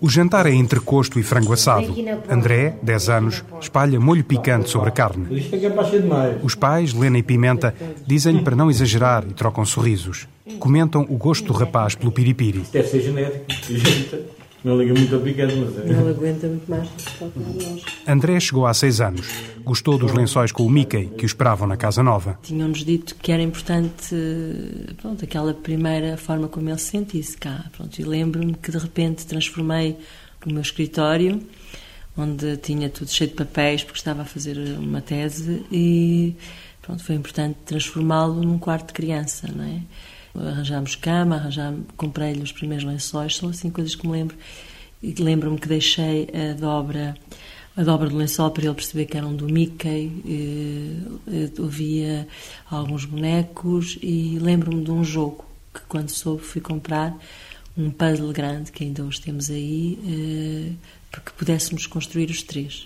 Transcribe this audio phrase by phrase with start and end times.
[0.00, 1.94] O jantar é entrecosto e frango assado.
[2.30, 5.26] André, 10 anos, espalha molho picante sobre a carne.
[5.50, 6.38] É é.
[6.42, 7.74] Os pais, Lena e Pimenta,
[8.06, 10.28] dizem-lhe para não exagerar e trocam sorrisos.
[10.58, 12.64] Comentam o gosto do rapaz pelo piripiri.
[12.70, 13.46] Deve ser genético.
[14.64, 15.82] Não liga muito a picante, mas é.
[15.82, 16.88] Ele aguenta muito mais.
[18.08, 19.28] André chegou há seis anos.
[19.62, 22.38] Gostou dos lençóis com o Mickey que o esperavam na casa nova.
[22.42, 24.16] Tinham-nos dito que era importante,
[25.02, 27.66] pronto, aquela primeira forma como ele se sentisse cá.
[27.76, 29.98] Pronto, e lembro-me que de repente transformei
[30.46, 31.42] o meu escritório,
[32.16, 36.34] onde tinha tudo cheio de papéis, porque estava a fazer uma tese, e
[36.80, 39.80] pronto, foi importante transformá-lo num quarto de criança, não é?
[40.34, 44.36] Arranjámos cama, arranjámos, comprei-lhe os primeiros lençóis, são assim coisas que me lembro.
[45.02, 47.14] E lembro-me que deixei a dobra,
[47.76, 50.10] a dobra do lençol para ele perceber que eram do Mickey,
[51.28, 52.26] eh, havia
[52.70, 57.16] alguns bonecos e lembro-me de um jogo que quando soube fui comprar
[57.76, 60.72] um puzzle grande que ainda hoje temos aí eh,
[61.10, 62.84] para que pudéssemos construir os três.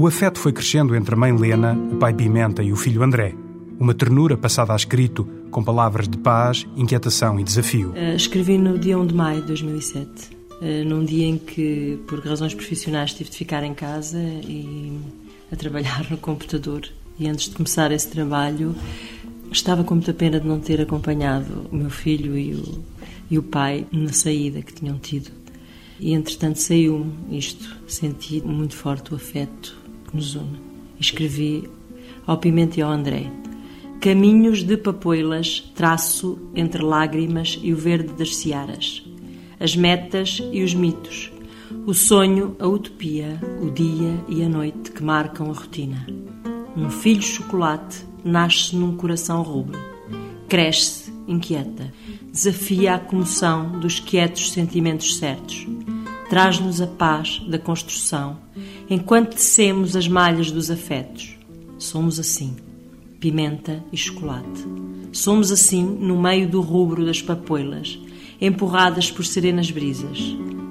[0.00, 3.34] O afeto foi crescendo entre a mãe Lena, o pai Pimenta e o filho André.
[3.78, 7.92] Uma ternura passada a escrito, com palavras de paz, inquietação e desafio.
[7.94, 10.30] Eh, escrevi no dia 1 de maio de 2007,
[10.62, 14.98] eh, num dia em que, por razões profissionais, tive de ficar em casa e
[15.52, 16.80] a trabalhar no computador.
[17.18, 18.74] E antes de começar esse trabalho,
[19.52, 22.84] estava com muita pena de não ter acompanhado o meu filho e o,
[23.30, 25.30] e o pai na saída que tinham tido.
[26.00, 29.78] E entretanto saiu-me isto, senti muito forte o afeto
[30.10, 30.58] que nos une.
[30.98, 31.68] Escrevi
[32.26, 33.30] ao Pimenta e ao André.
[34.00, 39.02] Caminhos de papoilas traço entre lágrimas e o verde das searas.
[39.58, 41.30] As metas e os mitos.
[41.86, 46.06] O sonho, a utopia, o dia e a noite que marcam a rotina.
[46.76, 49.78] Um filho chocolate nasce num coração rubro.
[50.48, 51.92] Cresce, inquieta.
[52.32, 55.66] Desafia a comoção dos quietos sentimentos certos.
[56.30, 58.38] Traz-nos a paz da construção,
[58.88, 61.36] enquanto tecemos as malhas dos afetos.
[61.76, 62.54] Somos assim,
[63.18, 64.64] pimenta e chocolate.
[65.10, 67.98] Somos assim no meio do rubro das papoilas,
[68.40, 70.20] empurradas por serenas brisas.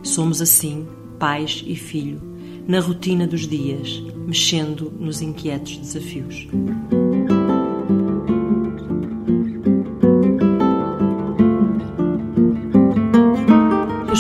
[0.01, 0.87] Somos assim,
[1.19, 2.21] pais e filho,
[2.65, 6.47] na rotina dos dias, mexendo nos inquietos desafios.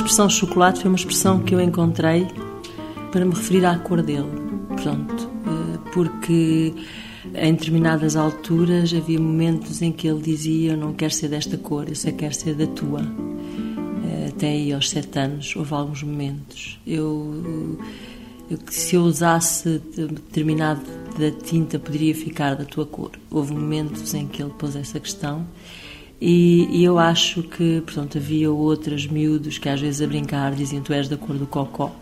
[0.09, 2.25] Expressão chocolate foi uma expressão que eu encontrei
[3.11, 4.27] para me referir à cor dele.
[4.81, 6.73] Pronto, eh, porque
[7.35, 11.87] em determinadas alturas havia momentos em que ele dizia: Eu não quero ser desta cor,
[11.87, 13.01] eu só quero ser da tua.
[14.03, 16.79] Eh, Até aí aos sete anos, houve alguns momentos.
[16.87, 17.77] Eu,
[18.49, 20.81] eu se eu usasse determinada
[21.43, 23.11] tinta, poderia ficar da tua cor.
[23.29, 25.45] Houve momentos em que ele pôs essa questão.
[26.21, 30.81] E, e eu acho que, portanto, havia outros miúdos que às vezes a brincar diziam
[30.81, 31.95] tu és da cor do cocó.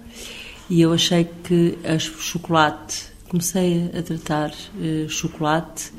[0.70, 4.52] E eu achei que a chocolate, comecei a tratar
[4.82, 5.92] eh, chocolate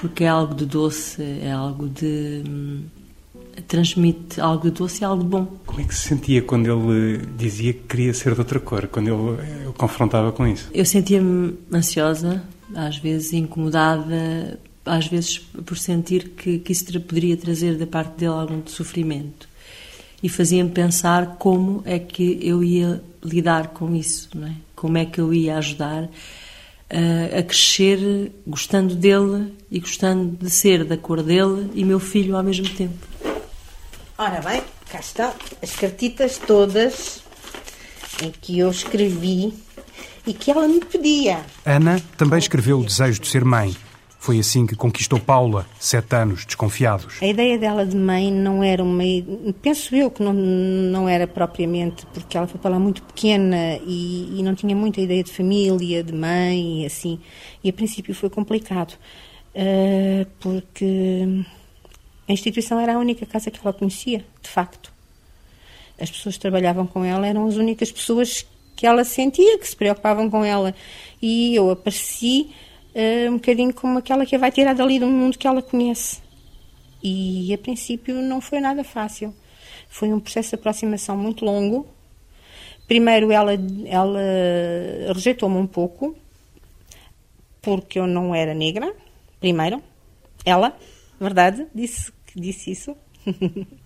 [0.00, 2.42] porque é algo de doce, é algo de.
[2.46, 2.82] hum,
[3.66, 5.46] transmite algo de doce e algo de bom.
[5.64, 9.08] Como é que se sentia quando ele dizia que queria ser de outra cor, quando
[9.08, 10.68] ele o confrontava com isso?
[10.74, 12.42] Eu sentia-me ansiosa,
[12.74, 18.32] às vezes incomodada, às vezes por sentir que, que isso poderia trazer da parte dele
[18.32, 19.48] algum sofrimento.
[20.22, 24.54] E fazia-me pensar como é que eu ia lidar com isso, não é?
[24.74, 26.08] Como é que eu ia ajudar
[26.90, 32.36] a, a crescer gostando dele e gostando de ser da cor dele e meu filho
[32.36, 33.06] ao mesmo tempo.
[34.16, 37.22] Ora bem, cá estão as cartitas todas
[38.22, 39.52] em que eu escrevi
[40.26, 41.40] e que ela me pedia.
[41.64, 43.74] Ana também escreveu o desejo de ser mãe.
[44.24, 47.20] Foi assim que conquistou Paula, sete anos, desconfiados.
[47.20, 49.02] A ideia dela de mãe não era uma.
[49.60, 54.38] Penso eu que não, não era propriamente, porque ela foi para lá muito pequena e,
[54.38, 57.20] e não tinha muita ideia de família, de mãe e assim.
[57.62, 58.94] E a princípio foi complicado,
[59.54, 61.44] eh, porque
[62.26, 64.90] a instituição era a única casa que ela conhecia, de facto.
[66.00, 69.76] As pessoas que trabalhavam com ela eram as únicas pessoas que ela sentia que se
[69.76, 70.74] preocupavam com ela.
[71.20, 72.54] E eu apareci
[72.94, 76.22] eh, um bocadinho como aquela que vai tirar dali um mundo que ela conhece.
[77.02, 79.34] E a princípio não foi nada fácil.
[79.88, 81.86] Foi um processo de aproximação muito longo.
[82.86, 83.52] Primeiro ela,
[83.86, 84.20] ela
[85.12, 86.16] rejeitou-me um pouco,
[87.60, 88.94] porque eu não era negra.
[89.40, 89.82] Primeiro,
[90.44, 90.76] ela,
[91.20, 92.96] verdade, disse, disse isso.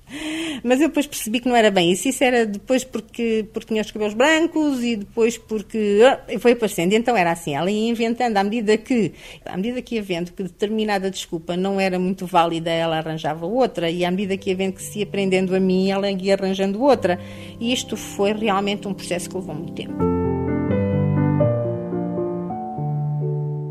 [0.62, 2.08] Mas eu depois percebi que não era bem isso.
[2.08, 6.92] Isso era depois porque, porque tinha os cabelos brancos e depois porque ah, foi aparecendo.
[6.92, 9.12] Então era assim, ela ia inventando à medida que,
[9.44, 13.90] à medida que ia vendo que determinada desculpa não era muito válida, ela arranjava outra
[13.90, 16.82] e à medida que ia vendo que se ia aprendendo a mim, ela ia arranjando
[16.82, 17.18] outra.
[17.60, 19.94] E isto foi realmente um processo que levou muito tempo.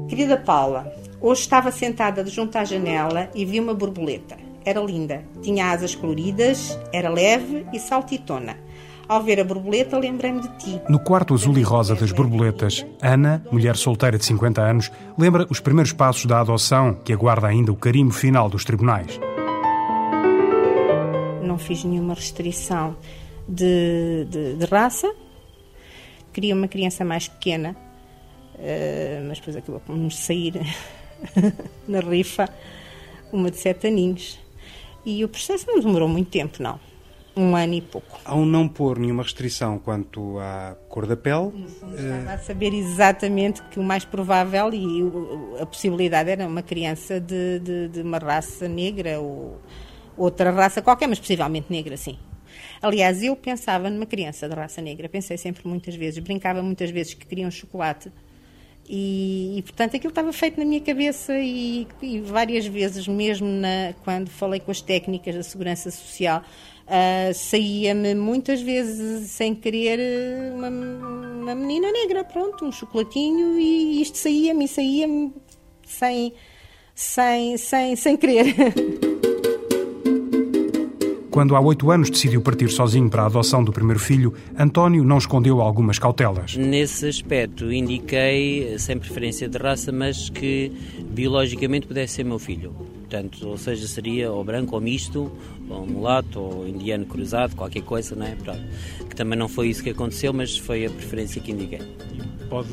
[0.07, 0.91] Querida Paula,
[1.21, 6.77] hoje estava sentada junto à janela e vi uma borboleta era linda, tinha asas coloridas,
[6.91, 8.57] era leve e saltitona.
[9.07, 10.81] Ao ver a borboleta, lembrei-me de ti.
[10.89, 15.61] No quarto azul e rosa das borboletas, Ana, mulher solteira de 50 anos, lembra os
[15.61, 19.17] primeiros passos da adoção, que aguarda ainda o carimbo final dos tribunais.
[21.41, 22.97] Não fiz nenhuma restrição
[23.47, 25.09] de, de, de raça.
[26.33, 27.73] Queria uma criança mais pequena,
[28.55, 30.59] uh, mas depois acabou por nos sair
[31.87, 32.49] na rifa
[33.31, 34.45] uma de sete aninhos.
[35.07, 36.77] E o processo não demorou muito tempo, não.
[37.33, 38.19] Um ano e pouco.
[38.25, 41.65] Ao não pôr nenhuma restrição quanto à cor da pele.
[41.95, 47.59] Estava a saber exatamente que o mais provável e a possibilidade era uma criança de,
[47.59, 49.61] de, de uma raça negra ou
[50.17, 52.19] outra raça qualquer, mas possivelmente negra, sim.
[52.81, 57.13] Aliás, eu pensava numa criança de raça negra, pensei sempre muitas vezes, brincava muitas vezes
[57.13, 58.11] que queria um chocolate
[58.89, 63.93] e, e, portanto aquilo estava feito na minha cabeça e, e várias vezes mesmo na,
[64.03, 66.41] quando falei com as técnicas da segurança social
[66.85, 69.99] uh, saía-me muitas vezes sem querer
[70.53, 75.33] uma, uma, menina negra pronto um chocolatinho e isto saía-me saía-me
[75.85, 76.33] sem
[76.95, 78.55] sem sem sem querer
[81.37, 85.19] Quando há oito anos decidiu partir sozinho para a adoção do primeiro filho, António não
[85.19, 86.55] escondeu algumas cautelas.
[86.57, 90.71] Nesse aspecto, indiquei, sem preferência de raça, mas que
[91.11, 92.71] biologicamente pudesse ser meu filho.
[92.71, 95.31] Portanto, ou seja, seria ou branco ou misto,
[95.69, 98.33] ou mulato, ou indiano cruzado, qualquer coisa, não é?
[98.33, 98.63] Pronto.
[99.07, 101.81] Que também não foi isso que aconteceu, mas foi a preferência que indiquei.
[102.49, 102.67] Pode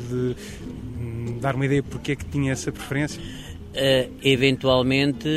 [0.99, 3.21] hum, dar uma ideia porque é que tinha essa preferência?
[3.75, 5.27] Uh, eventualmente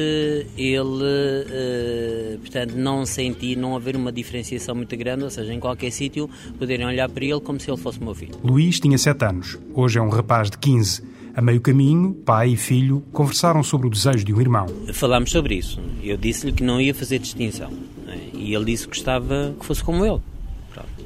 [0.57, 5.91] ele, uh, portanto, não sentir, não haver uma diferenciação muito grande, ou seja, em qualquer
[5.91, 8.35] sítio poderem olhar para ele como se ele fosse meu filho.
[8.45, 11.03] Luís tinha 7 anos, hoje é um rapaz de 15.
[11.35, 14.67] A meio caminho, pai e filho conversaram sobre o desejo de um irmão.
[14.93, 15.81] Falámos sobre isso.
[16.03, 17.73] Eu disse-lhe que não ia fazer distinção.
[18.07, 18.19] É?
[18.35, 20.21] E ele disse que gostava que fosse como ele.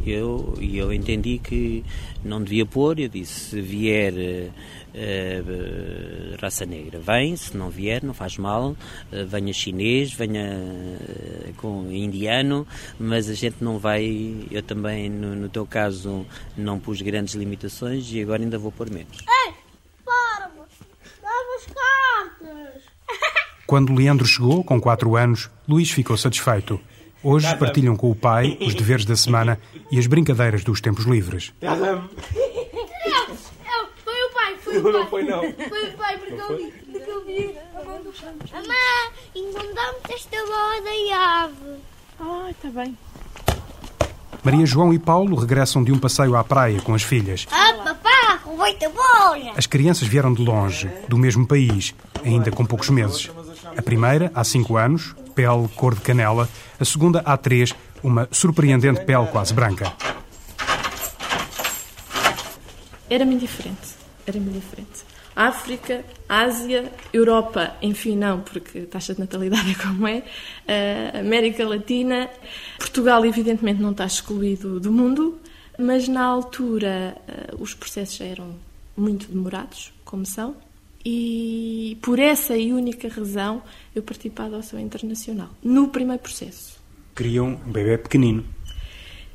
[0.04, 1.84] Eu, eu entendi que
[2.24, 4.50] não devia pôr, eu disse, se vier
[4.94, 8.76] uh, raça negra, vem, se não vier, não faz mal, uh,
[9.26, 12.66] venha chinês, venha uh, com indiano,
[12.98, 18.10] mas a gente não vai, eu também, no, no teu caso, não pus grandes limitações
[18.12, 19.18] e agora ainda vou pôr menos.
[19.46, 19.54] Ei,
[21.54, 22.82] as cartas!
[23.66, 26.80] Quando Leandro chegou, com 4 anos, Luís ficou satisfeito.
[27.22, 29.58] Hoje partilham com o pai os deveres da semana
[29.92, 31.52] e as brincadeiras dos tempos livres.
[34.80, 34.92] Foi o pai, foi o pai.
[34.92, 35.40] Não foi, não.
[35.68, 36.72] Foi o pai, porque eu vi.
[36.92, 37.58] Porque eu vi.
[38.52, 41.80] Mamãe, encontramos esta bola da ave.
[42.20, 42.96] Ah, está bem.
[44.44, 47.46] Maria João e Paulo regressam de um passeio à praia com as filhas.
[47.50, 49.52] Ah, papá, roubei-te a bola.
[49.56, 53.30] As crianças vieram de longe, do mesmo país, ainda com poucos meses.
[53.76, 56.48] A primeira, há cinco anos, pele cor de canela.
[56.78, 57.72] A segunda, há três,
[58.02, 59.92] uma surpreendente pele quase branca.
[63.08, 64.01] Era-me indiferente.
[64.26, 65.04] Era-me indiferente.
[65.34, 70.18] África, Ásia, Europa, enfim, não, porque a taxa de natalidade é como é.
[70.18, 72.28] Uh, América Latina.
[72.78, 75.38] Portugal, evidentemente, não está excluído do mundo,
[75.78, 78.54] mas na altura uh, os processos eram
[78.96, 80.54] muito demorados, como são,
[81.04, 83.62] e por essa e única razão
[83.94, 86.80] eu parti para a adoção internacional, no primeiro processo.
[87.16, 88.44] Queriam um bebê pequenino.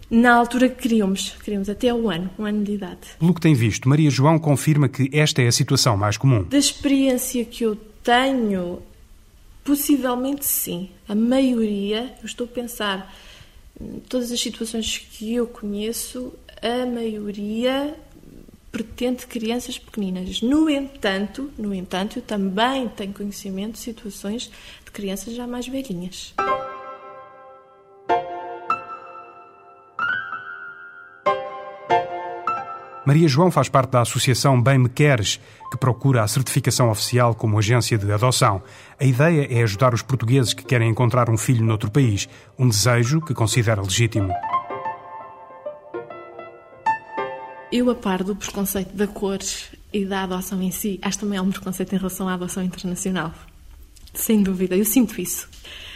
[0.09, 2.99] Na altura que queríamos, queríamos até um ano, um ano de idade.
[3.19, 6.43] Pelo que tem visto, Maria João confirma que esta é a situação mais comum.
[6.43, 8.81] Da experiência que eu tenho,
[9.65, 10.89] possivelmente sim.
[11.09, 13.13] A maioria, eu estou a pensar,
[14.07, 17.93] todas as situações que eu conheço, a maioria
[18.71, 20.41] pretende crianças pequeninas.
[20.41, 24.49] No entanto, no entanto, eu também tenho conhecimento de situações
[24.85, 26.33] de crianças já mais velhinhas.
[33.07, 35.39] Maria João faz parte da associação Bem Me Queres,
[35.71, 38.61] que procura a certificação oficial como agência de adoção.
[38.99, 42.27] A ideia é ajudar os portugueses que querem encontrar um filho noutro país,
[42.59, 44.33] um desejo que considera legítimo.
[47.71, 49.39] Eu, a par do preconceito da cor
[49.93, 53.33] e da adoção em si, acho também há um preconceito em relação à adoção internacional.
[54.13, 55.47] Sem dúvida, eu sinto isso.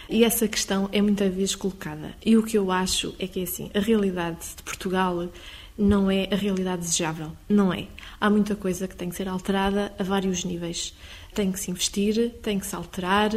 [0.09, 2.13] E essa questão é muitas vezes colocada.
[2.25, 5.29] E o que eu acho é que é assim, a realidade de Portugal
[5.77, 7.31] não é a realidade desejável.
[7.47, 7.87] Não é.
[8.19, 10.93] Há muita coisa que tem que ser alterada a vários níveis.
[11.33, 13.31] Tem que se investir, tem que se alterar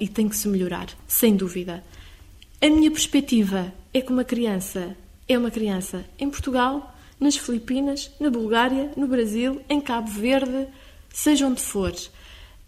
[0.00, 1.82] e tem que se melhorar, sem dúvida.
[2.60, 4.96] A minha perspectiva é que uma criança
[5.28, 10.68] é uma criança em Portugal, nas Filipinas, na Bulgária, no Brasil, em Cabo Verde,
[11.12, 11.92] seja onde for.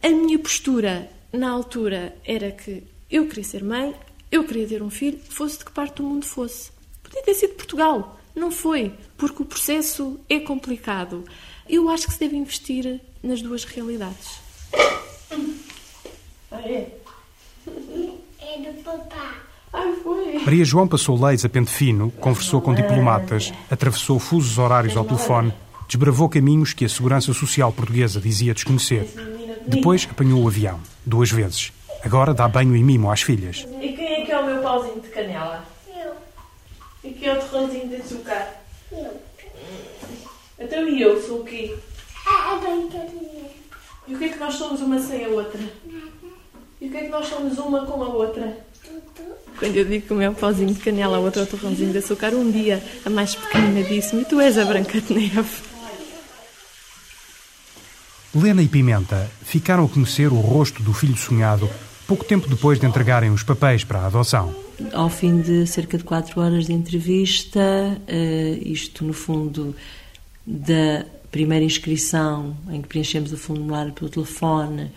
[0.03, 3.95] A minha postura na altura era que eu queria ser mãe,
[4.31, 6.71] eu queria ter um filho, fosse de que parte do mundo fosse.
[7.03, 11.25] Podia ter sido Portugal, não foi, porque o processo é complicado.
[11.68, 14.40] Eu acho que se deve investir nas duas realidades.
[16.50, 16.87] É
[18.73, 19.35] do papá.
[19.73, 20.38] Ai, foi.
[20.38, 25.52] Maria João passou leis a pente fino, conversou com diplomatas, atravessou fusos horários ao telefone,
[25.87, 29.07] desbravou caminhos que a Segurança Social Portuguesa dizia desconhecer.
[29.66, 31.73] Depois apanhou o avião, duas vezes.
[32.02, 33.66] Agora dá banho e mimo às filhas.
[33.80, 35.64] E quem é que é o meu pauzinho de canela?
[37.19, 38.47] E quem é o torrãozinho de açúcar?
[38.93, 39.21] Eu.
[40.57, 41.75] Então e eu sou o quê?
[42.25, 43.51] É a brincadeira.
[44.07, 45.61] E o que é que nós somos uma sem a outra?
[46.81, 48.57] E o que é que nós somos uma com a outra?
[49.59, 51.99] Quando eu digo que o meu pauzinho de canela, a outra é o torrãozinho de
[51.99, 55.63] açúcar, um dia a mais pequenina disse-me: Tu és a Branca de Neve.
[58.33, 61.69] Lena e Pimenta ficaram a conhecer o rosto do filho sonhado
[62.07, 64.68] pouco tempo depois de entregarem os papéis para a adoção.
[64.92, 69.75] Ao fim de cerca de quatro horas de entrevista, eh, isto no fundo
[70.47, 74.92] da primeira inscrição, em que preenchemos o formulário pelo telefone,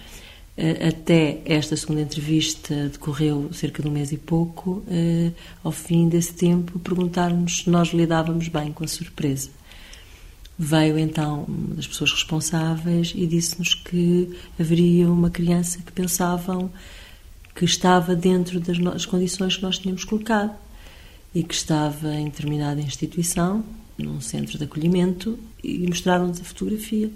[0.55, 4.83] eh, até esta segunda entrevista decorreu cerca de um mês e pouco.
[4.87, 5.31] eh,
[5.63, 9.49] Ao fim desse tempo, perguntaram-nos se nós lidávamos bem com a surpresa.
[10.59, 16.69] Veio então uma das pessoas responsáveis e disse-nos que haveria uma criança que pensavam
[17.55, 20.55] que estava dentro das das condições que nós tínhamos colocado
[21.33, 23.63] e que estava em determinada instituição,
[23.97, 27.09] num centro de acolhimento, e mostraram-nos a fotografia.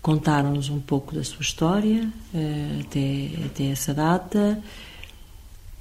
[0.00, 4.62] Contaram-nos um pouco da sua história eh, até, até essa data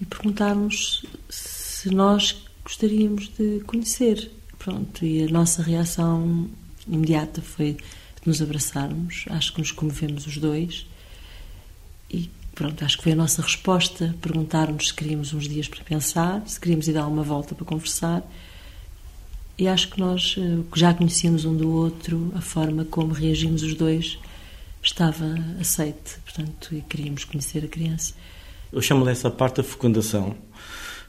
[0.01, 4.31] e perguntaram-nos se nós gostaríamos de conhecer.
[4.57, 6.49] Pronto, e a nossa reação
[6.85, 9.23] imediata foi de nos abraçarmos.
[9.29, 10.85] Acho que nos comovemos os dois.
[12.11, 14.13] E pronto, acho que foi a nossa resposta.
[14.21, 18.21] Perguntar-nos se queríamos uns dias para pensar, se queríamos ir dar uma volta para conversar.
[19.57, 23.63] E acho que nós, eh, que já conhecíamos um do outro, a forma como reagimos
[23.63, 24.19] os dois
[24.83, 25.25] estava
[25.57, 26.17] aceite.
[26.25, 28.13] Portanto, e queríamos conhecer a criança.
[28.73, 30.35] Eu chamo dessa parte a fecundação,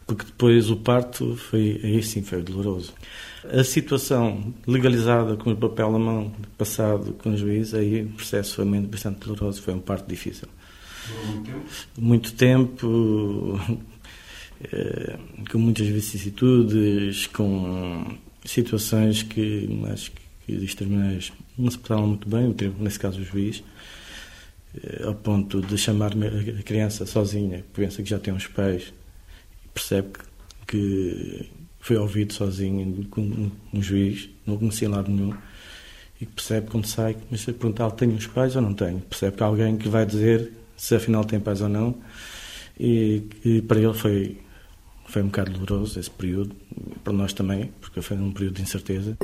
[0.06, 2.94] porque depois o parto foi, aí sim foi doloroso.
[3.44, 8.54] A situação legalizada com o papel na mão, passado com o juiz, aí o processo
[8.54, 10.46] foi bastante doloroso, foi um parto difícil.
[11.96, 13.60] Muito tempo,
[14.62, 15.18] eh,
[15.50, 20.12] com muitas vicissitudes, com situações que acho
[20.46, 23.62] que os tribunais não se portaram muito bem, nesse caso o juiz,
[24.82, 28.92] eh, ao ponto de chamar a criança sozinha, pensa que já tem uns pais,
[29.74, 30.10] percebe
[30.66, 31.48] que,
[31.80, 35.34] foi ouvido sozinho com um, juiz, não conhecia lado nenhum,
[36.20, 39.00] e percebe quando sai, mas perguntar, tenho uns pais ou não tenho?
[39.00, 41.94] Percebe que há alguém que vai dizer se afinal tem pais ou não,
[42.78, 44.40] e, e para ele foi,
[45.06, 46.56] foi um bocado doloroso esse período,
[47.04, 49.18] para nós também, porque foi um período de incerteza.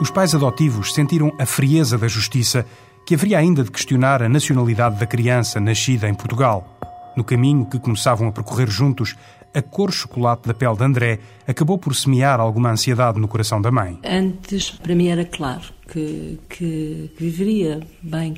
[0.00, 2.64] Os pais adotivos sentiram a frieza da justiça
[3.06, 6.78] que haveria ainda de questionar a nacionalidade da criança nascida em Portugal.
[7.14, 9.14] No caminho que começavam a percorrer juntos,
[9.52, 13.70] a cor chocolate da pele de André acabou por semear alguma ansiedade no coração da
[13.70, 13.98] mãe.
[14.02, 18.34] Antes, para mim era claro que, que, que viveria bem,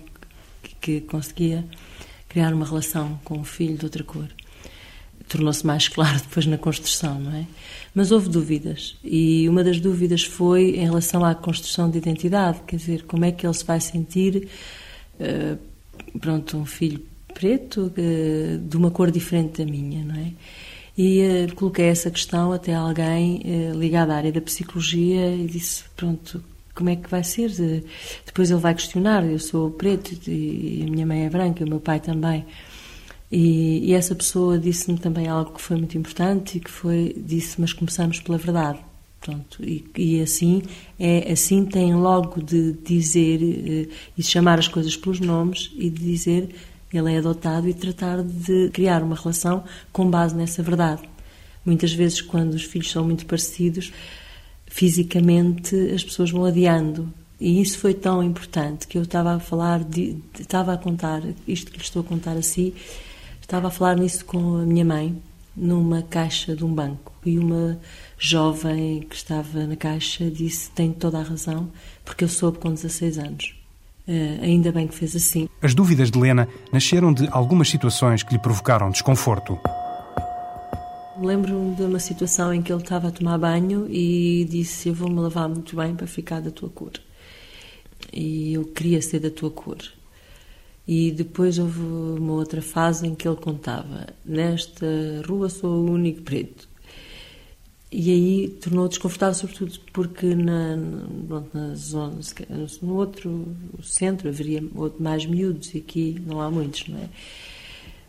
[0.80, 1.64] que, conseguia
[2.28, 4.28] criar uma relação com um filho de outra cor.
[5.28, 7.47] Tornou-se mais claro depois na construção, não é?
[7.94, 8.97] Mas houve dúvidas.
[9.04, 13.33] E uma das dúvidas foi em relação à construção de identidade, quer dizer, como é
[13.33, 14.49] que ele se vai sentir,
[15.21, 15.56] eh,
[16.21, 17.00] pronto, um filho
[17.33, 20.33] preto eh, de uma cor diferente da minha, não é?
[20.97, 23.42] E eh, coloquei essa questão até a alguém
[23.76, 26.42] ligado à área da psicologia e disse: Pronto,
[26.75, 27.50] como é que vai ser?
[27.50, 27.85] De-
[28.26, 31.69] Depois ele vai questionar: Eu sou preto e a minha mãe é branca e o
[31.69, 32.45] meu pai também.
[33.31, 37.73] E, e essa pessoa disse-me também algo que foi muito importante que foi: disse, mas
[37.73, 38.78] começamos pela verdade.
[39.21, 40.62] Pronto, e, e assim
[41.00, 43.88] é assim tem logo de dizer eh,
[44.19, 46.54] e chamar as coisas pelos nomes e de dizer
[46.93, 51.02] ele é adotado e tratar de criar uma relação com base nessa verdade.
[51.64, 53.93] Muitas vezes, quando os filhos são muito parecidos,
[54.75, 57.09] fisicamente as pessoas vão adiando.
[57.40, 61.71] E isso foi tão importante que eu estava a falar, de, estava a contar, isto
[61.71, 62.73] que lhe estou a contar assim,
[63.45, 65.14] Estava a falar nisso com a minha mãe,
[65.54, 67.78] numa caixa de um banco, e uma
[68.19, 71.69] jovem que estava na caixa disse: Tem toda a razão,
[72.07, 73.54] porque eu soube com 16 anos.
[74.09, 75.47] Uh, ainda bem que fez assim.
[75.61, 79.59] As dúvidas de Lena nasceram de algumas situações que lhe provocaram desconforto.
[81.25, 85.19] Lembro-me de uma situação em que ele estava a tomar banho e disse: Eu vou-me
[85.19, 86.93] lavar muito bem para ficar da tua cor.
[88.12, 89.78] E eu queria ser da tua cor.
[90.87, 94.87] E depois houve uma outra fase em que ele contava: Nesta
[95.26, 96.69] rua sou o único preto.
[97.90, 102.19] E aí tornou desconfortável, sobretudo porque na, na zona,
[102.83, 104.62] no outro centro haveria
[104.99, 107.09] mais miúdos e aqui não há muitos, não é?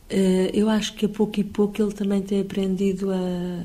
[0.08, 3.64] Eh, eu acho que a pouco e pouco ele também tem aprendido a,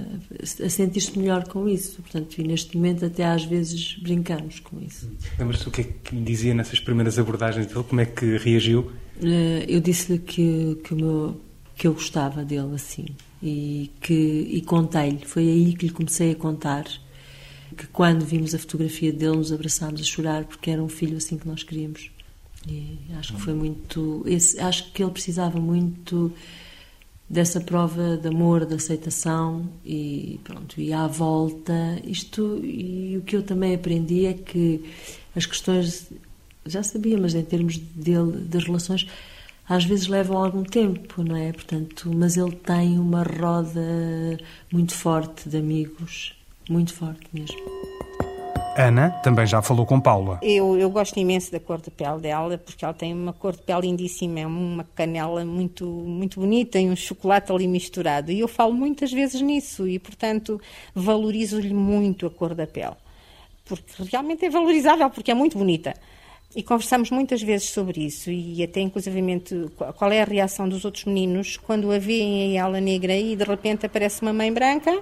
[0.65, 2.01] a sentir-se melhor com isso.
[2.01, 5.11] Portanto, e neste momento até às vezes brincamos com isso.
[5.39, 7.85] Lembras-te o que é que me dizia nessas primeiras abordagens dele?
[7.87, 8.91] Como é que reagiu?
[9.23, 10.95] Eh, eu disse-lhe que, que,
[11.77, 13.07] que eu gostava dele assim
[13.43, 14.15] e que
[14.51, 15.25] e contei-lhe.
[15.27, 16.85] Foi aí que lhe comecei a contar
[17.77, 21.37] que quando vimos a fotografia dele nos abraçámos a chorar porque era um filho assim
[21.37, 22.11] que nós queríamos.
[22.69, 24.23] E acho que foi muito.
[24.27, 26.33] Esse, acho que ele precisava muito
[27.29, 30.81] dessa prova de amor, de aceitação e pronto.
[30.81, 32.61] E à volta, isto.
[32.63, 34.85] E o que eu também aprendi é que
[35.35, 36.11] as questões.
[36.67, 39.07] Já sabia, mas em termos dele, das relações,
[39.67, 41.53] às vezes levam algum tempo, não é?
[41.53, 43.81] Portanto, mas ele tem uma roda
[44.71, 46.35] muito forte de amigos,
[46.69, 47.57] muito forte mesmo.
[48.81, 50.39] Ana também já falou com Paula.
[50.43, 53.63] Eu, eu gosto imenso da cor de pele dela, porque ela tem uma cor de
[53.63, 58.33] pele lindíssima, é uma canela muito, muito bonita e um chocolate ali misturado.
[58.33, 60.61] E eu falo muitas vezes nisso e, portanto,
[60.95, 62.97] valorizo-lhe muito a cor da pele.
[63.65, 65.95] Porque realmente é valorizável, porque é muito bonita.
[66.57, 69.55] E conversamos muitas vezes sobre isso e até inclusivamente
[69.97, 73.45] qual é a reação dos outros meninos quando a veem a ela negra e de
[73.45, 75.01] repente aparece uma mãe branca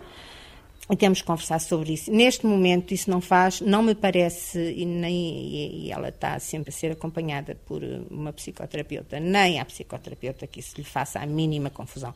[0.91, 2.11] e temos que conversar sobre isso.
[2.11, 6.73] Neste momento isso não faz, não me parece, e, nem, e ela está sempre a
[6.73, 12.15] ser acompanhada por uma psicoterapeuta, nem a psicoterapeuta que isso lhe faça a mínima confusão.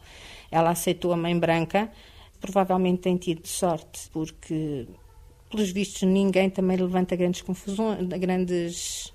[0.50, 1.91] Ela aceitou a mãe branca,
[2.41, 4.87] provavelmente tem tido sorte, porque,
[5.50, 9.13] pelos vistos, ninguém também levanta grandes confusões, grandes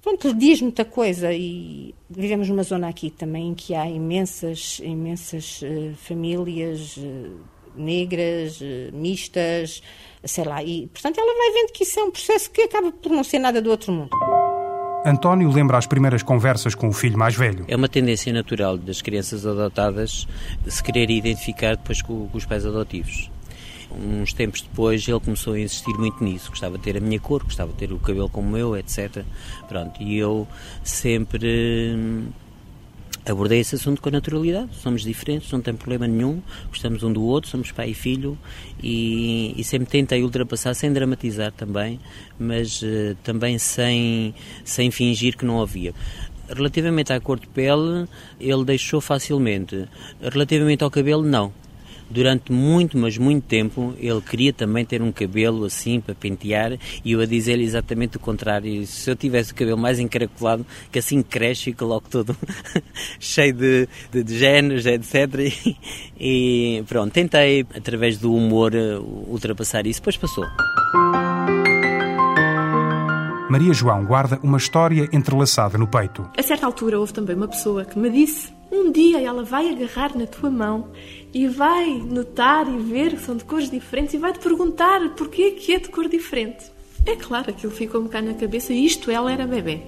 [0.00, 5.62] pronto, diz muita coisa e vivemos numa zona aqui também em que há imensas, imensas
[5.62, 9.82] uh, famílias uh, negras, uh, mistas,
[10.24, 13.10] sei lá, e portanto ela vai vendo que isso é um processo que acaba por
[13.10, 14.10] não ser nada do outro mundo.
[15.06, 17.66] António lembra as primeiras conversas com o filho mais velho.
[17.68, 20.26] É uma tendência natural das crianças adotadas
[20.66, 23.30] se querer identificar depois com, com os pais adotivos
[23.94, 27.44] uns tempos depois ele começou a insistir muito nisso, gostava de ter a minha cor,
[27.44, 29.24] gostava de ter o cabelo como eu, etc.
[29.68, 30.46] Pronto, e eu
[30.82, 32.26] sempre hum,
[33.26, 34.68] abordei esse assunto com naturalidade.
[34.76, 38.38] Somos diferentes, não tem problema nenhum, gostamos um do outro, somos pai e filho
[38.82, 41.98] e, e sempre tentei ultrapassar sem dramatizar também,
[42.38, 44.34] mas uh, também sem,
[44.64, 45.94] sem fingir que não havia.
[46.48, 48.06] Relativamente à cor de pele,
[48.38, 49.88] ele deixou facilmente.
[50.20, 51.63] Relativamente ao cabelo, não
[52.10, 57.12] durante muito, mas muito tempo, ele queria também ter um cabelo assim para pentear e
[57.12, 58.86] eu a dizer-lhe exatamente o contrário.
[58.86, 62.36] Se eu tivesse o cabelo mais encaracolado, que assim cresce e coloco todo
[63.18, 65.14] cheio de, de, de genes, etc.
[65.38, 65.76] E,
[66.18, 68.72] e pronto, tentei, através do humor,
[69.28, 70.44] ultrapassar isso, depois passou.
[73.54, 76.28] Maria João guarda uma história entrelaçada no peito.
[76.36, 80.16] A certa altura houve também uma pessoa que me disse: um dia ela vai agarrar
[80.16, 80.90] na tua mão
[81.32, 85.52] e vai notar e ver que são de cores diferentes e vai te perguntar porquê
[85.52, 86.72] que é de cor diferente.
[87.06, 89.82] É claro, aquilo ficou-me cá na cabeça e isto ela era bebê.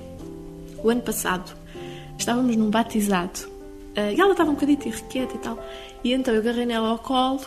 [0.82, 1.56] O ano passado
[2.18, 3.48] estávamos num batizado
[3.94, 5.58] eh, e ela estava um bocadinho irrequieta e tal.
[6.04, 7.40] E então eu agarrei nela ao colo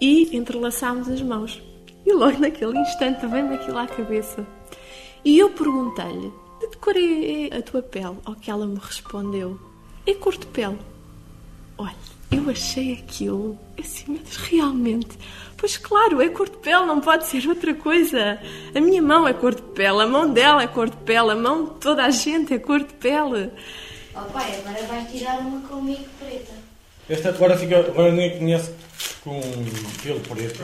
[0.00, 1.62] e entrelaçámos as mãos.
[2.04, 4.44] E logo naquele instante veio-me aquilo à cabeça.
[5.24, 8.18] E eu perguntei-lhe: de que cor é a tua pele?
[8.24, 9.58] Ao que ela me respondeu:
[10.06, 10.78] é cor de pele.
[11.78, 11.94] Olha,
[12.30, 15.18] eu achei aquilo assim, mas realmente.
[15.56, 18.38] Pois claro, é cor de pele, não pode ser outra coisa.
[18.74, 21.36] A minha mão é cor de pele, a mão dela é cor de pele, a
[21.36, 23.50] mão de toda a gente é cor de pele.
[24.14, 26.52] Oh pai, agora vais tirar uma comigo preta.
[27.08, 28.72] Esta agora, fica, agora nem conhece
[29.24, 29.40] com
[30.02, 30.62] pelo preto.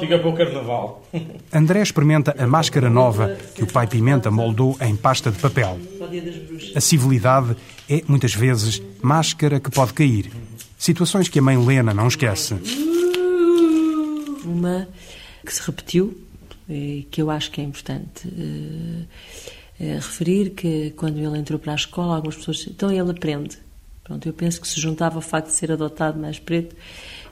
[0.00, 1.06] Fica para o carnaval.
[1.52, 5.78] André experimenta a máscara nova que o pai Pimenta moldou em pasta de papel.
[6.74, 7.56] A civilidade
[7.88, 10.30] é, muitas vezes, máscara que pode cair.
[10.78, 12.54] Situações que a mãe Lena não esquece.
[14.44, 14.88] Uma
[15.44, 16.16] que se repetiu,
[16.68, 19.06] e que eu acho que é importante uh,
[19.80, 22.66] uh, referir, que quando ele entrou para a escola, algumas pessoas...
[22.68, 23.58] Então ele aprende
[24.08, 26.74] Pronto, eu penso que se juntava o facto de ser adotado mais preto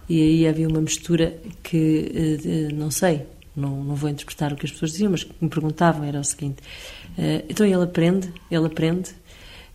[0.09, 4.67] e aí havia uma mistura que, eh, não sei, não, não vou interpretar o que
[4.67, 6.59] as pessoas diziam, mas que me perguntavam era o seguinte:
[7.19, 9.15] uh, então ele aprende, ele aprende,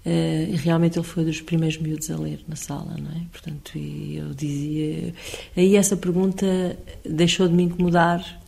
[0.04, 3.22] Uh, e realmente ele foi dos primeiros miúdos a ler na sala, não é?
[3.32, 5.14] Portanto, e eu dizia.
[5.56, 8.42] Aí essa pergunta deixou de me incomodar,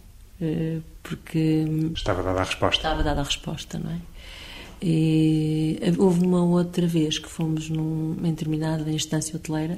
[1.04, 1.63] porque.
[1.93, 2.80] Estava dada a resposta.
[2.80, 4.00] Estava dada a resposta, não é?
[4.82, 9.78] E houve uma outra vez que fomos numa determinada instância hoteleira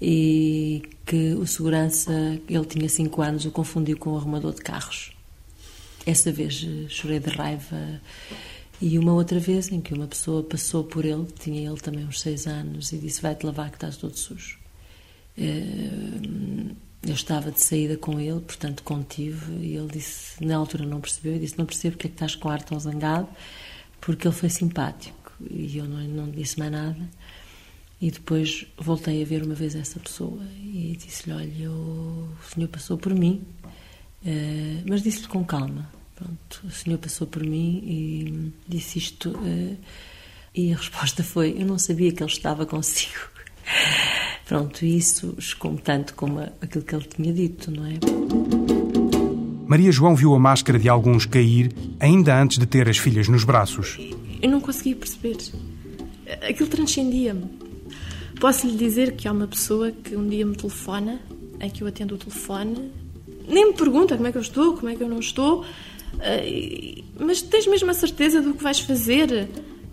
[0.00, 2.12] e que o segurança,
[2.48, 5.12] ele tinha 5 anos, o confundiu com o arrumador de carros.
[6.06, 8.00] Essa vez eh, chorei de raiva
[8.80, 12.20] e uma outra vez em que uma pessoa passou por ele, tinha ele também uns
[12.20, 14.58] seis anos, e disse: Vai-te lavar que estás todo sujo.
[15.36, 16.72] Eh,
[17.06, 21.36] eu estava de saída com ele, portanto contive, e ele disse: Na altura não percebeu,
[21.36, 23.28] e disse: Não percebo porque é que estás com ar tão zangado,
[24.00, 25.32] porque ele foi simpático.
[25.50, 27.10] E eu não, não disse mais nada.
[28.00, 32.96] E depois voltei a ver uma vez essa pessoa e disse-lhe: Olha, o senhor passou
[32.96, 33.42] por mim,
[34.24, 39.76] eh, mas disse-lhe com calma Pronto, o senhor passou por mim e disse isto uh,
[40.54, 43.18] e a resposta foi: Eu não sabia que ele estava consigo.
[44.46, 47.94] Pronto, isso chocou-me tanto como aquilo que ele tinha dito, não é?
[49.66, 53.44] Maria João viu a máscara de alguns cair ainda antes de ter as filhas nos
[53.44, 53.96] braços.
[54.42, 55.38] Eu não conseguia perceber.
[56.42, 57.59] Aquilo transcendia-me.
[58.40, 61.20] Posso lhe dizer que há uma pessoa que um dia me telefona,
[61.60, 62.90] em que eu atendo o telefone,
[63.46, 65.64] nem me pergunta como é que eu estou, como é que eu não estou,
[66.14, 69.48] Uh, mas tens mesmo a certeza do que vais fazer?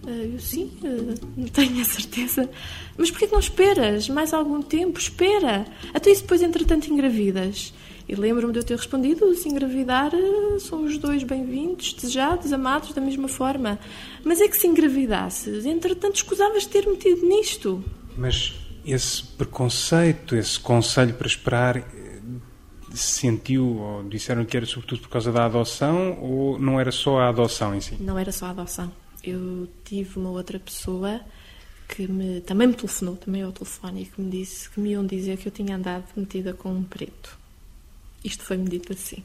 [0.05, 2.49] Uh, eu sim, uh, tenho a certeza.
[2.97, 4.99] Mas porquê que não esperas mais algum tempo?
[4.99, 5.65] Espera.
[5.93, 7.73] Até isso depois, entretanto, engravidas.
[8.10, 10.12] E lembro-me de eu ter respondido: se engravidar,
[10.60, 13.79] são os dois bem-vindos, desejados, amados da mesma forma.
[14.23, 17.83] Mas é que se engravidasses, entretanto, escusavas ter metido nisto.
[18.17, 21.84] Mas esse preconceito, esse conselho para esperar,
[22.93, 27.30] sentiu ou disseram que era sobretudo por causa da adoção ou não era só a
[27.30, 27.95] adoção em si?
[27.99, 28.91] Não era só a adoção.
[29.23, 31.21] Eu tive uma outra pessoa
[31.88, 35.06] que me, também me telefonou, também ao telefone, e que me disse que me iam
[35.06, 37.38] dizer que eu tinha andado metida com um preto.
[38.23, 39.23] Isto foi-me dito assim.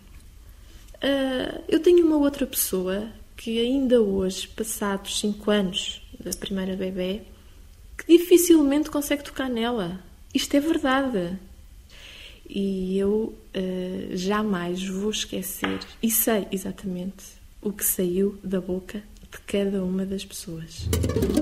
[0.96, 7.22] Uh, eu tenho uma outra pessoa que ainda hoje, passados cinco anos da primeira bebê,
[8.04, 10.00] que dificilmente consegue tocar nela.
[10.34, 11.38] Isto é verdade.
[12.48, 17.24] E eu uh, jamais vou esquecer, e sei exatamente
[17.60, 20.88] o que saiu da boca de cada uma das pessoas.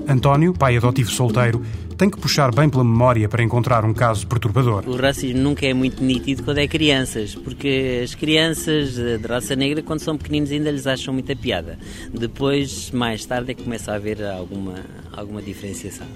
[0.08, 1.60] António, pai adotivo solteiro,
[1.98, 4.88] tem que puxar bem pela memória para encontrar um caso perturbador.
[4.88, 9.82] O racismo nunca é muito nítido quando é crianças, porque as crianças de raça negra,
[9.82, 11.78] quando são pequeninos, ainda lhes acham muita piada.
[12.14, 14.76] Depois, mais tarde, é que começa a haver alguma,
[15.12, 16.06] alguma diferenciação.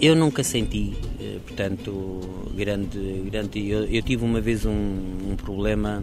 [0.00, 2.20] Eu nunca senti, eh, portanto,
[2.56, 2.98] grande.
[3.30, 6.02] grande eu, eu tive uma vez um, um problema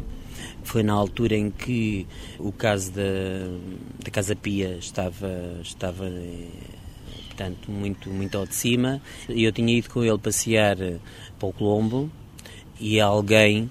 [0.63, 2.07] foi na altura em que
[2.39, 3.01] o caso da,
[4.03, 5.29] da Casa Pia estava,
[5.61, 6.09] estava
[7.27, 9.01] portanto, muito, muito ao de cima.
[9.29, 10.77] E eu tinha ido com ele passear
[11.37, 12.09] para o Colombo
[12.79, 13.69] e alguém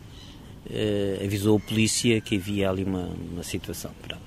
[0.70, 3.90] eh, avisou a polícia que havia ali uma, uma situação.
[4.03, 4.22] Pronto.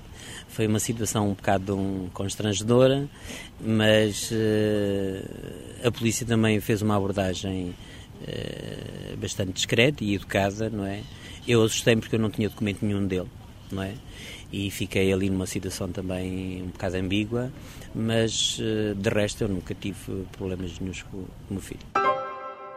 [0.48, 3.08] Foi uma situação um bocado um, constrangedora,
[3.60, 5.22] mas eh,
[5.84, 7.74] a polícia também fez uma abordagem
[8.26, 11.02] eh, bastante discreta e educada, não é?
[11.48, 13.28] Eu assustei-me porque eu não tinha documento nenhum dele,
[13.72, 13.94] não é?
[14.52, 17.50] E fiquei ali numa situação também um bocado ambígua,
[17.94, 21.80] mas eh, de resto eu nunca tive problemas nenhums com o meu filho.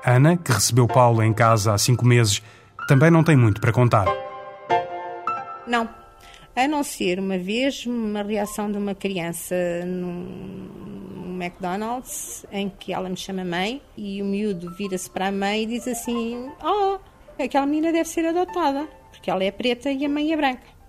[0.06, 2.42] Ana, que recebeu Paulo em casa há cinco meses,
[2.88, 4.08] também não tem muito para contar.
[5.68, 5.90] Não.
[6.56, 9.56] A não ser uma vez uma reação de uma criança
[9.86, 15.64] num McDonald's em que ela me chama mãe e o miúdo vira-se para a mãe
[15.64, 17.00] e diz assim: Oh,
[17.40, 20.82] aquela menina deve ser adotada, porque ela é preta e a mãe é branca.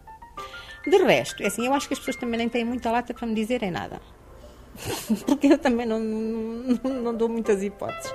[0.87, 3.26] De resto, é assim, eu acho que as pessoas também nem têm muita lata para
[3.26, 4.00] me dizerem nada.
[5.26, 8.12] porque eu também não, não, não dou muitas hipóteses.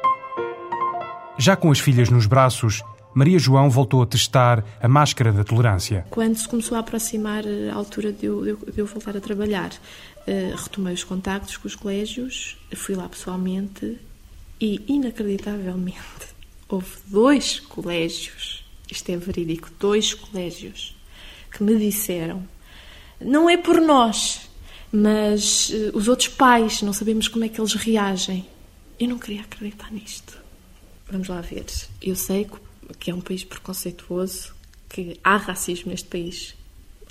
[1.37, 6.05] Já com as filhas nos braços, Maria João voltou a testar a máscara da tolerância.
[6.09, 10.55] Quando se começou a aproximar a altura de eu, de eu voltar a trabalhar, uh,
[10.55, 13.99] retomei os contactos com os colégios, fui lá pessoalmente
[14.59, 16.26] e, inacreditavelmente,
[16.69, 20.95] houve dois colégios, isto é verídico, dois colégios,
[21.51, 22.47] que me disseram:
[23.19, 24.49] não é por nós,
[24.91, 28.47] mas uh, os outros pais, não sabemos como é que eles reagem.
[28.99, 30.37] Eu não queria acreditar nisto.
[31.09, 31.65] Vamos lá ver.
[32.01, 32.49] Eu sei
[32.99, 34.55] que é um país preconceituoso,
[34.89, 36.55] que há racismo neste país.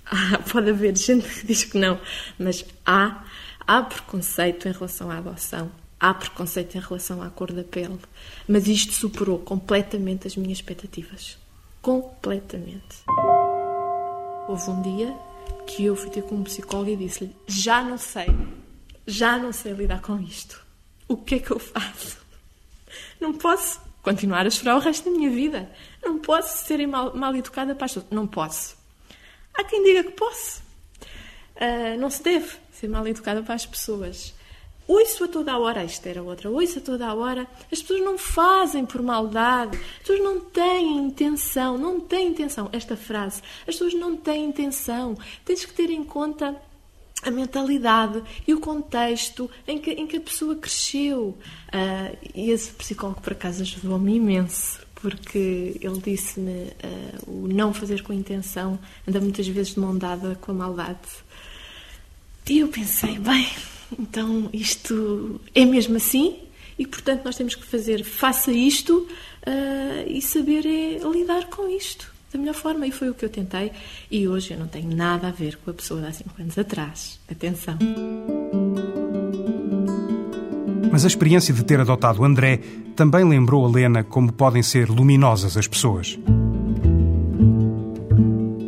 [0.04, 2.00] Há, pode haver gente que diz que não,
[2.38, 3.24] mas há,
[3.66, 7.98] há preconceito em relação à adoção Há preconceito em relação à cor da pele,
[8.46, 11.38] mas isto superou completamente as minhas expectativas.
[11.80, 13.04] Completamente.
[14.46, 15.16] Houve um dia
[15.66, 18.26] que eu fui ter com um psicólogo e disse-lhe: Já não sei,
[19.06, 20.64] já não sei lidar com isto.
[21.08, 22.18] O que é que eu faço?
[23.20, 25.70] Não posso continuar a chorar o resto da minha vida.
[26.02, 28.12] Não posso ser mal, mal educada para as pessoas.
[28.12, 28.76] Não posso.
[29.54, 30.62] Há quem diga que posso.
[31.56, 34.35] Uh, não se deve ser mal educada para as pessoas.
[34.88, 38.00] Ouço a toda a hora, isto era outra, ouço a toda a hora, as pessoas
[38.02, 42.68] não fazem por maldade, as pessoas não têm intenção, não têm intenção.
[42.72, 45.18] Esta frase, as pessoas não têm intenção.
[45.44, 46.54] Tens que ter em conta
[47.22, 51.36] a mentalidade e o contexto em que, em que a pessoa cresceu.
[51.68, 58.02] Uh, e esse psicólogo, por acaso, ajudou-me imenso, porque ele disse-me uh, o não fazer
[58.02, 61.00] com intenção anda muitas vezes de mão dada com a maldade.
[62.48, 63.48] E eu pensei, bem,
[63.98, 66.36] então isto é mesmo assim
[66.78, 69.06] e, portanto, nós temos que fazer faça isto
[69.46, 72.86] uh, e saber é lidar com isto da melhor forma.
[72.86, 73.72] E foi o que eu tentei.
[74.10, 76.58] E hoje eu não tenho nada a ver com a pessoa de há 5 anos
[76.58, 77.18] atrás.
[77.30, 77.78] Atenção.
[80.92, 82.60] Mas a experiência de ter adotado André
[82.94, 86.18] também lembrou a Lena como podem ser luminosas as pessoas.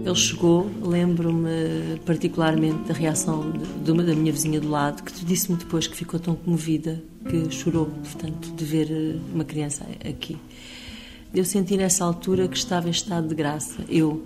[0.05, 3.53] Ele chegou, lembro-me particularmente da reação
[3.85, 7.51] de uma da minha vizinha do lado, que disse-me depois que ficou tão comovida que
[7.51, 10.39] chorou, portanto, de ver eh, uma criança aqui.
[11.35, 14.25] Eu senti nessa altura que estava em estado de graça, eu,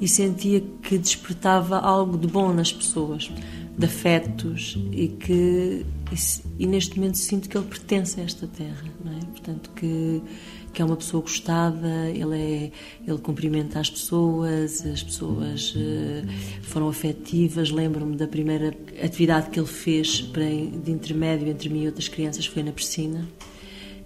[0.00, 3.30] e sentia que despertava algo de bom nas pessoas,
[3.76, 8.84] de afetos, e que e, e neste momento sinto que ele pertence a esta terra,
[9.04, 9.20] não é?
[9.32, 10.22] Portanto que
[10.72, 12.70] que é uma pessoa gostada, ele, é,
[13.06, 16.26] ele cumprimenta as pessoas, as pessoas uh,
[16.62, 17.70] foram afetivas.
[17.70, 22.46] Lembro-me da primeira atividade que ele fez para, de intermédio entre mim e outras crianças,
[22.46, 23.28] foi na piscina.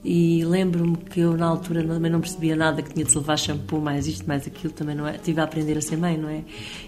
[0.08, 3.80] E lembro-me que eu, na altura, também não percebia nada, que tinha de levar shampoo,
[3.80, 5.16] mais isto, mais aquilo, também não é?
[5.16, 6.44] Estive a aprender a ser mãe, não é?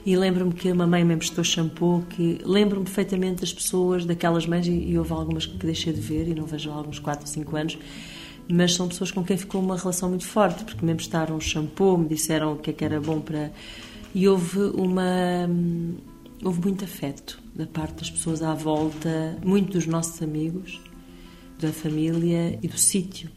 [0.06, 4.68] E lembro-me que uma mãe me emprestou shampoo, que lembro-me perfeitamente das pessoas, daquelas mães,
[4.68, 7.26] e, e houve algumas que deixei de ver, e não vejo há alguns 4 ou
[7.26, 7.78] 5 anos,
[8.50, 11.98] mas são pessoas com quem ficou uma relação muito forte, porque me emprestaram um shampoo,
[11.98, 13.52] me disseram o que é que era bom para.
[14.14, 15.48] E houve uma.
[16.42, 20.80] Houve muito afeto da parte das pessoas à volta, muito dos nossos amigos
[21.58, 23.28] da família e do sítio.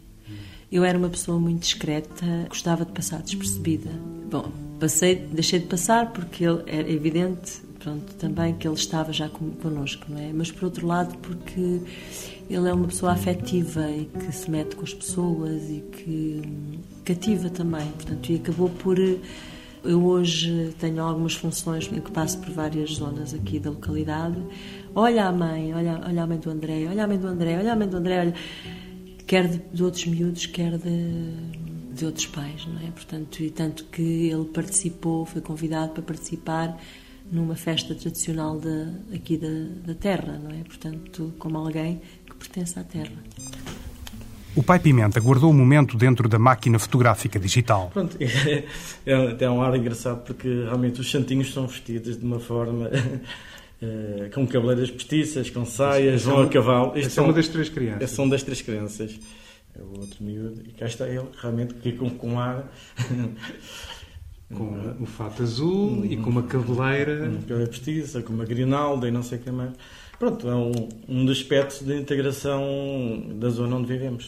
[0.72, 3.90] Eu era uma pessoa muito discreta, gostava de passar despercebida.
[4.30, 9.30] Bom, passei, deixei de passar porque ele, era evidente, pronto, também que ele estava já
[9.30, 10.32] connosco, não é?
[10.34, 11.82] Mas por outro lado, porque
[12.50, 16.42] ele é uma pessoa afetiva e que se mete com as pessoas e que
[17.04, 18.98] cativa também, portanto, e acabou por
[19.84, 24.38] eu hoje tenho algumas funções que passo por várias zonas aqui da localidade.
[24.94, 27.74] Olha a mãe, olha, olha a mãe do André, olha a mãe do André, olha
[27.74, 28.34] a mãe do André, olha,
[29.26, 31.34] quer de, de outros miúdos, quer de,
[31.96, 32.92] de outros pais, não é?
[32.92, 36.80] Portanto, e tanto que ele participou, foi convidado para participar
[37.32, 40.64] numa festa tradicional de, aqui da, da terra, não é?
[40.64, 43.14] Portanto, como alguém que pertence à terra.
[44.54, 47.90] O pai Pimenta guardou o momento dentro da máquina fotográfica digital.
[47.94, 48.66] Pronto, é,
[49.06, 52.90] é, um ar engraçado porque realmente os santinhos são vestidos de uma forma
[53.82, 57.02] é, com cabeleiras postiças, com saias, vão a cavalo.
[57.10, 58.10] São, é uma das três crianças.
[58.12, 59.18] São das três crianças.
[59.74, 60.62] É o outro miúdo.
[60.68, 62.70] E cá está ele, realmente, que com, com ar.
[64.52, 67.30] com o fato azul um, e com uma cabeleira.
[67.30, 69.72] Uma cabeleira postiça, com uma grinalda e não sei o que mais.
[70.20, 70.72] Pronto, é um,
[71.10, 72.64] um dos aspectos da integração
[73.36, 74.28] da zona onde vivemos.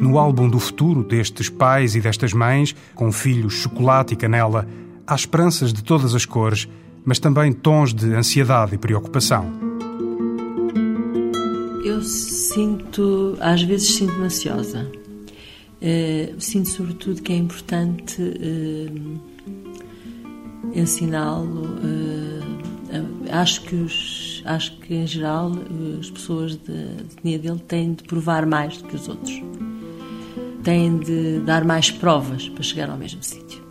[0.00, 4.66] No álbum do futuro destes pais e destas mães, com filhos chocolate e canela,
[5.06, 6.68] há esperanças de todas as cores,
[7.04, 9.52] mas também tons de ansiedade e preocupação.
[11.84, 14.90] Eu sinto, às vezes sinto-me ansiosa.
[15.76, 19.20] Uh, sinto sobretudo que é importante uh,
[20.74, 21.64] ensiná-lo.
[21.64, 22.56] Uh,
[23.30, 25.52] acho que os, acho que em geral
[26.00, 29.42] as pessoas de etnia dele têm de provar mais do que os outros.
[30.62, 33.62] Têm de dar mais provas para chegar ao mesmo sítio.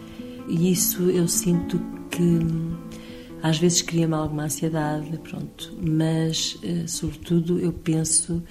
[0.48, 1.80] E isso eu sinto
[2.12, 2.40] que
[3.42, 5.74] às vezes cria-me alguma ansiedade, pronto.
[5.82, 8.44] Mas, sobretudo, eu penso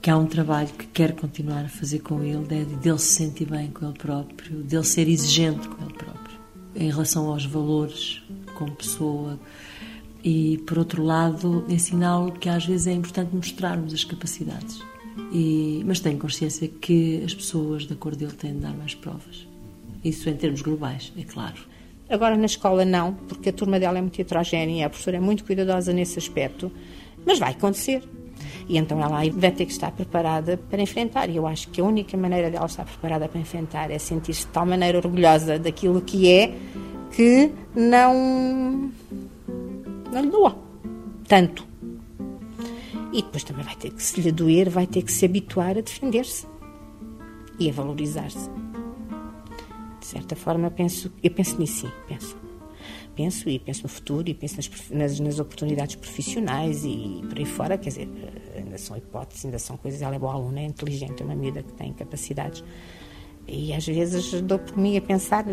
[0.00, 3.50] que há um trabalho que quero continuar a fazer com ele, é dele se sentir
[3.50, 6.20] bem com ele próprio, dele ser exigente com ele próprio
[6.74, 8.22] em relação aos valores
[8.54, 9.38] como pessoa
[10.22, 14.80] e, por outro lado, ensiná-lo que às vezes é importante mostrarmos as capacidades.
[15.32, 19.46] E, mas tenho consciência que as pessoas da cor dele têm de dar mais provas.
[20.04, 21.56] Isso em termos globais, é claro.
[22.08, 25.44] Agora na escola não, porque a turma dela é muito heterogénea, a professora é muito
[25.44, 26.70] cuidadosa nesse aspecto.
[27.24, 28.02] Mas vai acontecer.
[28.70, 31.28] E então ela vai ter que estar preparada para enfrentar.
[31.28, 34.52] E eu acho que a única maneira dela estar preparada para enfrentar é sentir-se de
[34.52, 36.54] tal maneira orgulhosa daquilo que é
[37.10, 38.92] que não,
[40.12, 40.56] não lhe doa
[41.26, 41.66] tanto.
[43.12, 45.80] E depois também vai ter que, se lhe doer, vai ter que se habituar a
[45.80, 46.46] defender-se
[47.58, 48.48] e a valorizar-se.
[49.98, 52.36] De certa forma, eu penso, eu penso nisso, sim, penso.
[53.16, 57.44] Penso e penso no futuro e penso nas, nas, nas, oportunidades profissionais e por aí
[57.44, 58.08] fora, quer dizer,
[58.70, 60.00] ainda são hipóteses, ainda são coisas.
[60.00, 62.62] Ela é boa aluna, é inteligente, é uma medida que tem capacidades.
[63.46, 65.44] E às vezes dou por mim a pensar,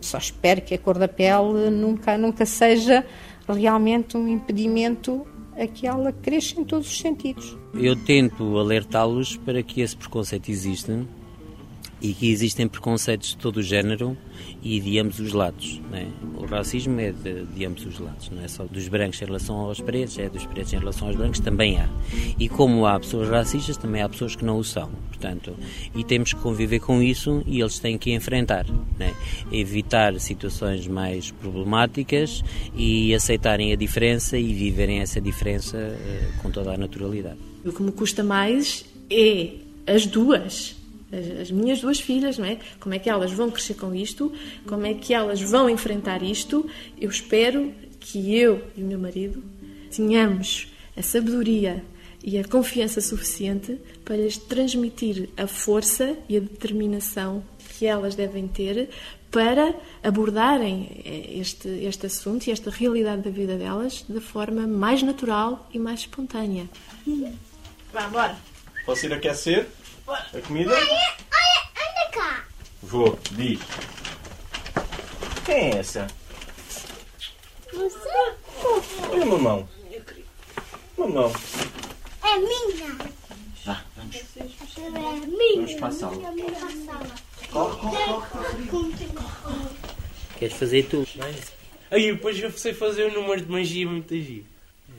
[0.00, 3.06] só espero que a cor da pele nunca, nunca seja
[3.48, 5.24] realmente um impedimento
[5.56, 7.56] a que ela cresça em todos os sentidos.
[7.74, 11.06] Eu tento alertá-los para que esse preconceito exista
[12.04, 14.14] e que existem preconceitos de todo o género
[14.62, 15.80] e de ambos os lados.
[15.90, 16.06] É?
[16.36, 19.56] O racismo é de, de, ambos os lados, não é só dos brancos em relação
[19.56, 21.88] aos pretos, é dos pretos em relação aos brancos, também há.
[22.38, 24.90] E como há pessoas racistas, também há pessoas que não o são.
[25.08, 25.56] Portanto,
[25.94, 28.66] e temos que conviver com isso e eles têm que enfrentar,
[29.00, 29.14] é?
[29.50, 32.44] evitar situações mais problemáticas
[32.76, 37.38] e aceitarem a diferença e viverem essa diferença uh, com toda a naturalidade.
[37.64, 39.52] O que me custa mais é
[39.86, 40.83] as duas
[41.18, 42.58] as, as, minhas duas filhas, não é?
[42.80, 44.32] Como é que elas vão crescer com isto?
[44.66, 46.68] Como é que elas vão enfrentar isto?
[47.00, 49.42] Eu espero que eu e o meu marido
[49.94, 51.84] tenhamos a sabedoria
[52.22, 57.42] e a confiança suficiente para lhes transmitir a força e a determinação
[57.78, 58.88] que elas devem ter
[59.30, 65.68] para abordarem este, este assunto e esta realidade da vida delas da forma mais natural
[65.74, 66.68] e mais espontânea.
[67.92, 68.36] Vá, bora!
[68.86, 69.66] Posso ir aquecer?
[70.06, 70.70] A comida?
[70.72, 72.44] Olha, olha, anda cá.
[72.82, 73.60] Vou, diz.
[75.46, 76.06] Quem é essa?
[77.72, 78.34] Você?
[79.10, 79.68] Olha, mamão.
[80.98, 81.32] Mamão.
[82.22, 82.96] É minha.
[83.64, 84.16] Vá, vamos.
[84.36, 85.56] É minha.
[85.56, 86.16] Vamos para a sala.
[87.50, 88.94] Corre, corre, corre.
[90.38, 91.06] Queres fazer tu?
[91.90, 94.44] Aí depois eu sei fazer o número de magia muito agir.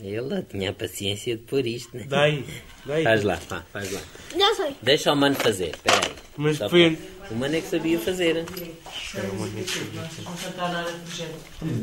[0.01, 2.05] Ele tinha a paciência de pôr isto, né?
[2.07, 2.45] Daí,
[2.85, 3.03] daí.
[3.03, 4.01] Faz lá, pá, faz lá.
[4.37, 4.75] Já sei.
[4.81, 6.13] Deixa o mano fazer, espera aí.
[6.37, 6.97] Mas Só depende.
[6.97, 8.45] para- O mano é que sabia fazer.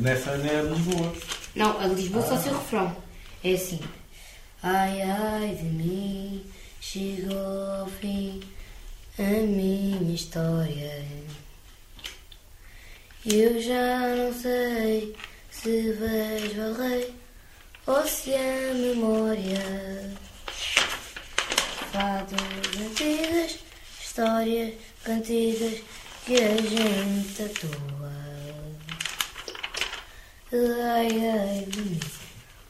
[0.00, 1.12] Nessa não é Lisboa.
[1.56, 2.96] Não, a Lisboa só seu refrão.
[3.42, 3.80] É assim.
[4.62, 6.44] Ai, ai de mim,
[6.80, 7.36] chegou
[7.80, 8.40] ao fim
[9.18, 11.04] a minha história.
[13.26, 15.14] Eu já não sei
[15.50, 17.12] se vejo ao rei
[18.32, 20.14] é memória.
[21.90, 22.38] Fados
[22.80, 23.58] antigas,
[24.00, 25.82] histórias cantigas
[26.24, 28.12] que a gente atua.
[30.52, 32.00] Ai, ai mim,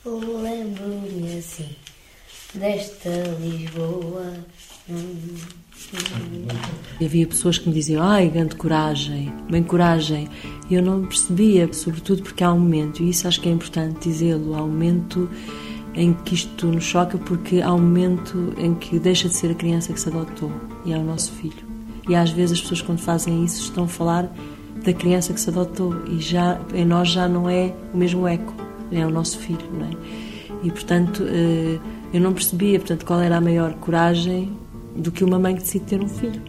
[0.06, 1.76] lembro-me assim
[2.54, 4.46] desta Lisboa.
[4.88, 5.38] Hum,
[5.94, 6.46] hum.
[7.04, 10.28] Havia pessoas que me diziam, ai, grande coragem, bem coragem.
[10.70, 14.08] E eu não percebia, sobretudo porque há um momento, e isso acho que é importante
[14.08, 15.28] dizê-lo, há um momento
[15.94, 19.54] em que isto nos choca, porque há um momento em que deixa de ser a
[19.54, 20.50] criança que se adotou
[20.84, 21.72] e é o nosso filho.
[22.08, 24.32] E às vezes as pessoas, quando fazem isso, estão a falar
[24.84, 28.54] da criança que se adotou e já em nós já não é o mesmo eco,
[28.90, 29.90] é o nosso filho, não é?
[30.64, 31.78] E portanto, eh,
[32.12, 34.52] eu não percebia, portanto, qual era a maior coragem
[34.96, 36.42] do que uma mãe que decide ter um filho.